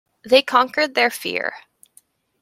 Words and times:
They 0.23 0.41
conquered 0.41 0.95
their 0.95 1.11
fear. 1.11 1.53